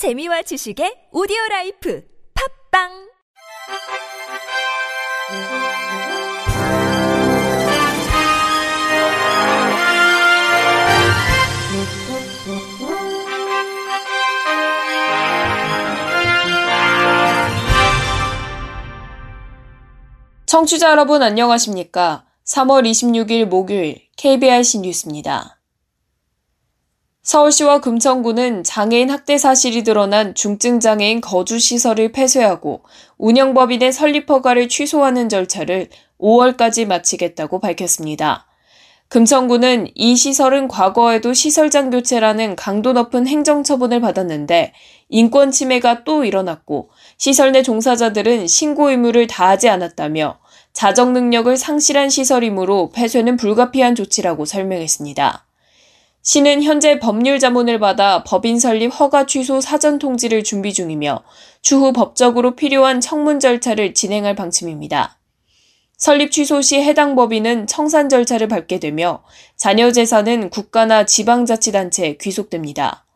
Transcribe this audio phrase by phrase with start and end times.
[0.00, 2.02] 재미와 지식의 오디오 라이프
[2.72, 2.88] 팝빵
[20.46, 22.24] 청취자 여러분 안녕하십니까?
[22.46, 25.59] 3월 26일 목요일 KBRC 뉴스입니다.
[27.30, 32.82] 서울시와 금천구는 장애인 학대 사실이 드러난 중증장애인 거주시설을 폐쇄하고
[33.18, 38.48] 운영법인의 설립 허가를 취소하는 절차를 5월까지 마치겠다고 밝혔습니다.
[39.10, 44.72] 금천구는 이 시설은 과거에도 시설장 교체라는 강도 높은 행정처분을 받았는데
[45.08, 50.40] 인권 침해가 또 일어났고 시설 내 종사자들은 신고 의무를 다하지 않았다며
[50.72, 55.46] 자정 능력을 상실한 시설이므로 폐쇄는 불가피한 조치라고 설명했습니다.
[56.22, 61.22] 시는 현재 법률 자문을 받아 법인 설립 허가 취소 사전 통지를 준비 중이며
[61.62, 65.18] 추후 법적으로 필요한 청문 절차를 진행할 방침입니다.
[65.96, 69.22] 설립 취소 시 해당 법인은 청산 절차를 밟게 되며
[69.56, 73.06] 자녀 재산은 국가나 지방자치단체에 귀속됩니다.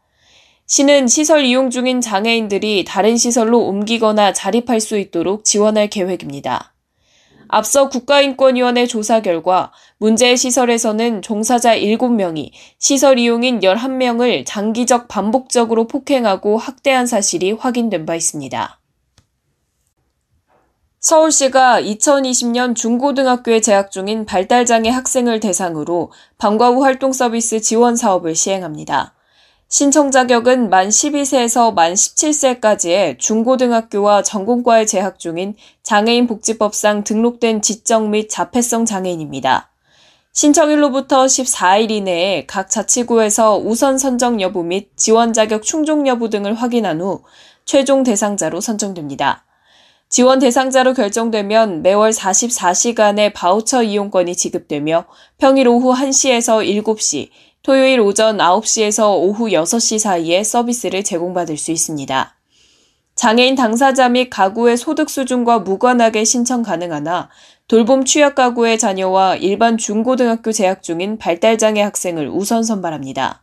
[0.66, 6.73] 시는 시설 이용 중인 장애인들이 다른 시설로 옮기거나 자립할 수 있도록 지원할 계획입니다.
[7.54, 17.06] 앞서 국가인권위원회 조사 결과 문제의 시설에서는 종사자 7명이 시설 이용인 11명을 장기적 반복적으로 폭행하고 학대한
[17.06, 18.80] 사실이 확인된 바 있습니다.
[20.98, 29.14] 서울시가 2020년 중고등학교에 재학 중인 발달장애 학생을 대상으로 방과 후 활동 서비스 지원 사업을 시행합니다.
[29.68, 38.28] 신청 자격은 만 12세에서 만 17세까지의 중고등학교와 전공과에 재학 중인 장애인 복지법상 등록된 지적 및
[38.28, 39.70] 자폐성 장애인입니다.
[40.32, 47.00] 신청일로부터 14일 이내에 각 자치구에서 우선 선정 여부 및 지원 자격 충족 여부 등을 확인한
[47.00, 47.22] 후
[47.64, 49.44] 최종 대상자로 선정됩니다.
[50.08, 55.06] 지원 대상자로 결정되면 매월 44시간의 바우처 이용권이 지급되며
[55.38, 57.30] 평일 오후 1시에서 7시,
[57.64, 62.36] 토요일 오전 9시에서 오후 6시 사이에 서비스를 제공받을 수 있습니다.
[63.14, 67.30] 장애인 당사자 및 가구의 소득 수준과 무관하게 신청 가능하나
[67.66, 73.40] 돌봄 취약 가구의 자녀와 일반 중고등학교 재학 중인 발달장애 학생을 우선 선발합니다.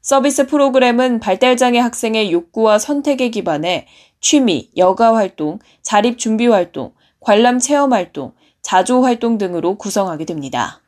[0.00, 3.86] 서비스 프로그램은 발달장애 학생의 욕구와 선택에 기반해
[4.20, 8.32] 취미, 여가 활동, 자립 준비 활동, 관람 체험 활동,
[8.62, 10.80] 자조 활동 등으로 구성하게 됩니다.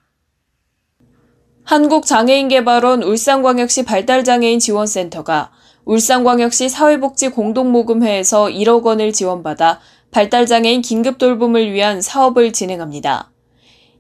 [1.67, 5.51] 한국장애인개발원 울산광역시 발달장애인 지원센터가
[5.85, 9.81] 울산광역시 사회복지 공동모금회에서 1억 원을 지원받아
[10.13, 13.33] 발달장애인 긴급돌봄을 위한 사업을 진행합니다.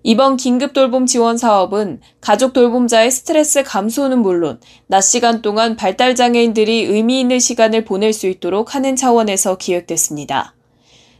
[0.05, 7.41] 이번 긴급돌봄 지원 사업은 가족 돌봄자의 스트레스 감소는 물론 낮 시간 동안 발달장애인들이 의미 있는
[7.41, 10.55] 시간을 보낼 수 있도록 하는 차원에서 기획됐습니다.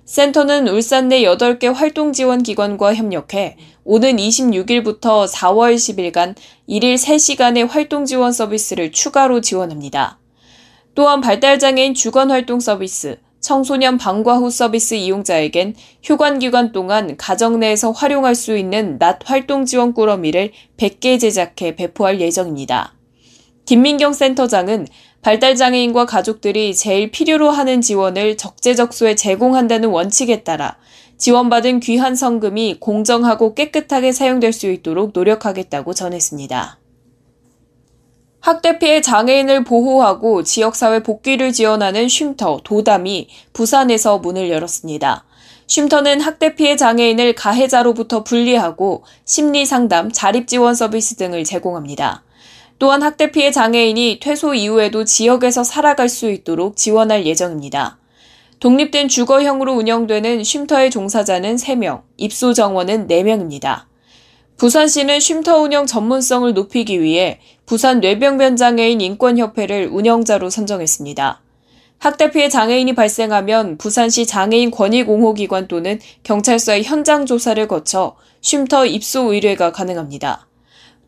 [0.05, 3.57] 센터는 울산 내 8개 활동 지원 기관과 협력해
[3.89, 6.35] 오는 26일부터 4월 10일간
[6.69, 10.19] 1일 3시간의 활동 지원 서비스를 추가로 지원합니다.
[10.97, 17.93] 또한 발달장애인 주간 활동 서비스, 청소년 방과 후 서비스 이용자에겐 휴관 기간 동안 가정 내에서
[17.93, 22.93] 활용할 수 있는 낮 활동 지원 꾸러미를 100개 제작해 배포할 예정입니다.
[23.67, 24.89] 김민경 센터장은
[25.23, 30.77] 발달장애인과 가족들이 제일 필요로 하는 지원을 적재적소에 제공한다는 원칙에 따라
[31.19, 36.79] 지원받은 귀한 성금이 공정하고 깨끗하게 사용될 수 있도록 노력하겠다고 전했습니다.
[38.41, 45.25] 학대 피해 장애인을 보호하고 지역사회 복귀를 지원하는 쉼터 도담이 부산에서 문을 열었습니다.
[45.67, 52.23] 쉼터는 학대 피해 장애인을 가해자로부터 분리하고 심리 상담, 자립 지원 서비스 등을 제공합니다.
[52.79, 57.99] 또한 학대 피해 장애인이 퇴소 이후에도 지역에서 살아갈 수 있도록 지원할 예정입니다.
[58.59, 63.85] 독립된 주거형으로 운영되는 쉼터의 종사자는 3명, 입소 정원은 4명입니다.
[64.57, 71.43] 부산시는 쉼터 운영 전문성을 높이기 위해 부산 뇌병변 장애인 인권협회를 운영자로 선정했습니다.
[71.99, 79.73] 학대 피해 장애인이 발생하면 부산시 장애인 권익옹호기관 또는 경찰서의 현장 조사를 거쳐 쉼터 입소 의뢰가
[79.73, 80.47] 가능합니다.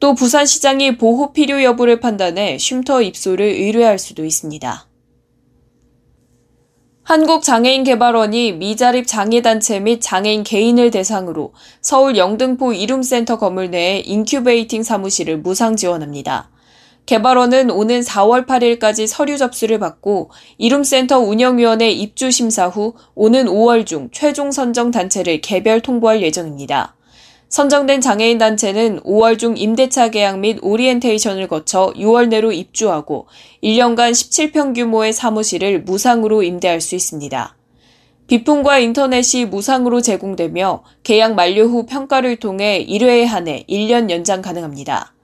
[0.01, 4.88] 또 부산시장이 보호 필요 여부를 판단해 쉼터 입소를 의뢰할 수도 있습니다.
[7.09, 15.75] 한국장애인개발원이 미자립 장애단체 및 장애인 개인을 대상으로 서울 영등포 이룸센터 건물 내에 incubating 사무실을 무상
[15.75, 16.51] 지원합니다.
[17.07, 24.11] 개발원은 오는 4월 8일까지 서류 접수를 받고 이룸센터 운영위원회 입주 심사 후 오는 5월 중
[24.13, 26.98] 최종 선정 단체를 개별 통보할 예정입니다.
[27.49, 33.27] 선정된 장애인 단체는 5월 중 임대차 계약 및 오리엔테이션을 거쳐 6월 내로 입주하고
[33.65, 37.57] 1년간 17평 규모의 사무실을 무상으로 임대할 수 있습니다.
[38.27, 45.15] 비품과 인터넷이 무상으로 제공되며 계약 만료 후 평가를 통해 1회에 한해 1년 연장 가능합니다.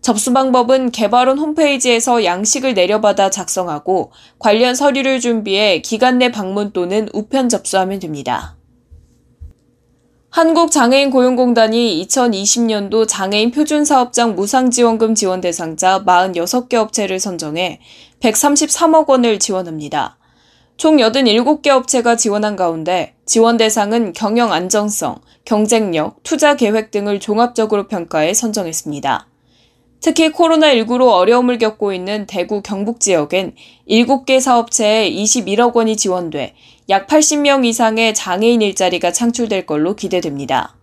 [0.00, 4.10] 접수 방법은 개발원 홈페이지에서 양식을 내려받아 작성하고
[4.40, 8.57] 관련 서류를 준비해 기간 내 방문 또는 우편 접수하면 됩니다.
[10.30, 17.80] 한국장애인 고용공단이 2020년도 장애인 표준사업장 무상지원금 지원 대상자 46개 업체를 선정해
[18.20, 20.18] 133억 원을 지원합니다.
[20.76, 25.16] 총 87개 업체가 지원한 가운데 지원 대상은 경영 안정성,
[25.46, 29.26] 경쟁력, 투자 계획 등을 종합적으로 평가해 선정했습니다.
[30.00, 33.54] 특히 코로나19로 어려움을 겪고 있는 대구 경북 지역엔
[33.88, 36.54] 7개 사업체에 21억 원이 지원돼
[36.88, 40.76] 약 80명 이상의 장애인 일자리가 창출될 걸로 기대됩니다.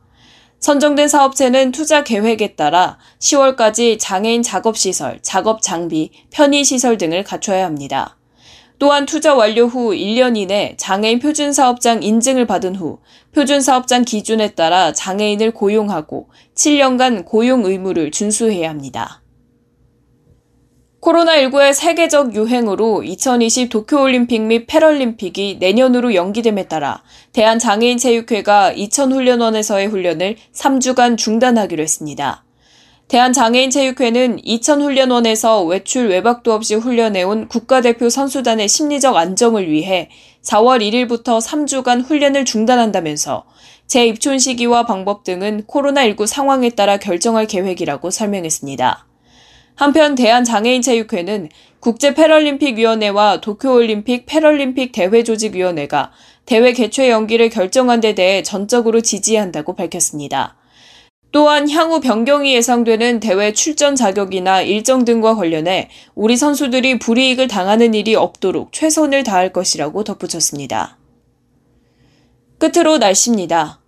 [0.60, 8.18] 선정된 사업체는 투자 계획에 따라 10월까지 장애인 작업시설, 작업 장비, 편의시설 등을 갖춰야 합니다.
[8.78, 13.00] 또한 투자 완료 후 1년 이내 장애인 표준 사업장 인증을 받은 후
[13.34, 19.22] 표준 사업장 기준에 따라 장애인을 고용하고 7년간 고용 의무를 준수해야 합니다.
[21.02, 31.84] 코로나19의 세계적 유행으로 2020 도쿄올림픽 및 패럴림픽이 내년으로 연기됨에 따라 대한장애인체육회가 이천훈련원에서의 훈련을 3주간 중단하기로
[31.84, 32.45] 했습니다.
[33.08, 40.10] 대한장애인체육회는 이천훈련원에서 외출 외박도 없이 훈련해온 국가대표 선수단의 심리적 안정을 위해
[40.42, 43.46] 4월 1일부터 3주간 훈련을 중단한다면서
[43.86, 49.06] 재입촌 시기와 방법 등은 코로나19 상황에 따라 결정할 계획이라고 설명했습니다.
[49.76, 51.50] 한편 대한장애인체육회는
[51.82, 56.12] 국제패럴림픽위원회와 도쿄올림픽 패럴림픽 대회조직위원회가
[56.48, 60.56] 대회 개최 연기를 결정한 데 대해 전적으로 지지한다고 밝혔습니다.
[61.32, 68.16] 또한 향후 변경이 예상되는 대회 출전 자격이나 일정 등과 관련해 우리 선수들이 불이익을 당하는 일이
[68.16, 70.98] 없도록 최선을 다할 것이라고 덧붙였습니다.
[72.58, 73.85] 끝으로 날씨입니다.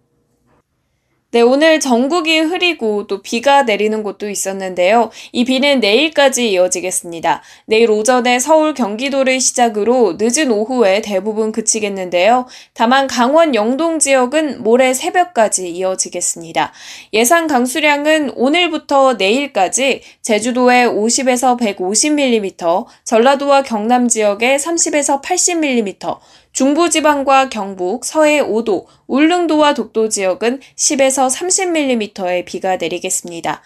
[1.31, 5.12] 네, 오늘 전국이 흐리고 또 비가 내리는 곳도 있었는데요.
[5.33, 7.44] 이 비는 내일까지 이어지겠습니다.
[7.65, 12.47] 내일 오전에 서울 경기도를 시작으로 늦은 오후에 대부분 그치겠는데요.
[12.74, 16.71] 다만 강원 영동 지역은 모레 새벽까지 이어지겠습니다.
[17.12, 26.19] 예상 강수량은 오늘부터 내일까지 제주도에 50에서 150mm, 전라도와 경남 지역에 30에서 80mm,
[26.57, 33.62] 중부지방과 경북, 서해 5도, 울릉도와 독도 지역은 10에서 30mm의 비가 내리겠습니다.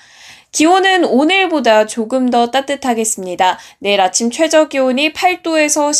[0.52, 3.58] 기온은 오늘보다 조금 더 따뜻하겠습니다.
[3.80, 5.92] 내일 아침 최저 기온이 8도에서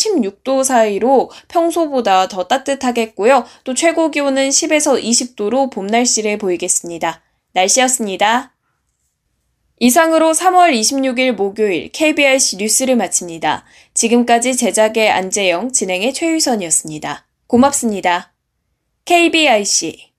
[0.44, 3.46] 16도 사이로 평소보다 더 따뜻하겠고요.
[3.64, 7.22] 또 최고 기온은 10에서 20도로 봄 날씨를 보이겠습니다.
[7.54, 8.51] 날씨였습니다.
[9.84, 13.66] 이상으로 3월 26일 목요일 KBRC 뉴스를 마칩니다.
[13.96, 17.26] 지금까지 제작의 안재영, 진행의 최유선이었습니다.
[17.48, 18.32] 고맙습니다.
[19.06, 20.11] KBIC